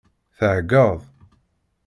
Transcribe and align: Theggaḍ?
Theggaḍ? 0.37 0.99